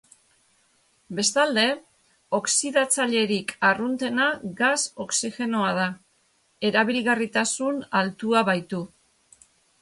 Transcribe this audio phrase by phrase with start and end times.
[1.17, 1.65] Bestalde,
[2.37, 4.25] oxidatzailerik arruntena
[4.63, 5.85] gas-oxigenoa da,
[6.71, 8.83] erabilgarritasun altua baitu.